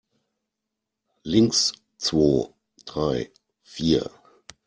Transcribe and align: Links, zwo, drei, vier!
Links, 1.25 1.73
zwo, 1.99 2.55
drei, 2.87 3.29
vier! 3.61 4.09